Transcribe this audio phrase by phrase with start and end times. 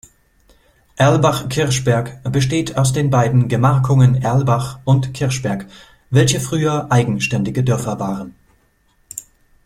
[0.95, 5.67] Erlbach-Kirchberg besteht aus den beiden Gemarkungen Erlbach und Kirchberg,
[6.09, 8.33] welche früher eigenständige Dörfer waren.